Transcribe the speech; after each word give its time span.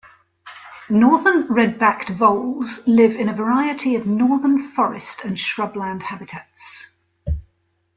Northern 0.89 1.45
red-backed 1.45 2.09
voles 2.09 2.81
live 2.87 3.11
in 3.17 3.29
a 3.29 3.33
variety 3.35 3.95
of 3.95 4.07
northern 4.07 4.67
forest 4.71 5.21
and 5.23 5.37
shrubland 5.37 6.01
habitats. 6.01 6.87